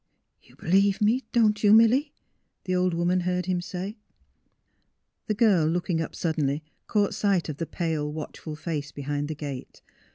[0.43, 2.11] '^ You believe me, don't you, Milly?"
[2.65, 3.99] the old woman heard him say.
[5.27, 9.83] The girl looking up suddenly caught sight of the pale, watchful face behind the gate.